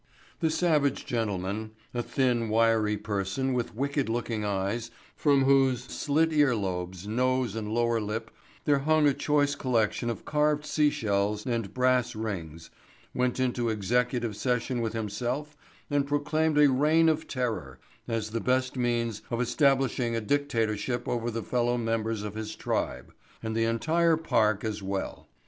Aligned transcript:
The 0.39 0.49
savage 0.49 1.05
gentleman—a 1.05 2.01
thin, 2.01 2.49
wiry 2.49 2.97
person 2.97 3.53
with 3.53 3.75
wicked 3.75 4.09
looking 4.09 4.43
eyes 4.43 4.89
from 5.15 5.43
whose 5.43 5.83
slit 5.83 6.33
ear 6.33 6.55
lobes, 6.55 7.07
nose 7.07 7.55
and 7.55 7.71
lower 7.71 8.01
lip 8.01 8.31
there 8.65 8.79
hung 8.79 9.05
a 9.07 9.13
choice 9.13 9.53
collection 9.53 10.09
of 10.09 10.25
carved 10.25 10.65
sea 10.65 10.89
shells 10.89 11.45
and 11.45 11.71
brass 11.75 12.15
rings, 12.15 12.71
went 13.13 13.39
into 13.39 13.69
executive 13.69 14.35
session 14.35 14.81
with 14.81 14.93
himself 14.93 15.55
and 15.87 16.07
proclaimed 16.07 16.57
a 16.57 16.67
Reign 16.71 17.07
of 17.07 17.27
Terror 17.27 17.77
as 18.07 18.31
the 18.31 18.41
best 18.41 18.75
means 18.75 19.21
of 19.29 19.39
establishing 19.39 20.15
a 20.15 20.19
dictatorship 20.21 21.07
over 21.07 21.29
the 21.29 21.43
fellow 21.43 21.77
members 21.77 22.23
of 22.23 22.33
his 22.33 22.55
tribe, 22.55 23.13
and 23.43 23.55
the 23.55 23.65
entire 23.65 24.17
park 24.17 24.63
as 24.63 24.81
well. 24.81 25.27